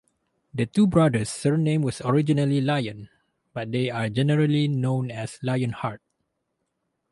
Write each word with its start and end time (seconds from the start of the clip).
The 0.51 0.65
two 0.65 0.87
brothers' 0.87 1.29
surname 1.29 1.83
was 1.83 2.01
originally 2.03 2.59
Lion, 2.59 3.09
but 3.53 3.71
they 3.71 3.91
are 3.91 4.09
generally 4.09 4.67
known 4.67 5.11
as 5.11 5.37
Lionheart. 5.43 6.01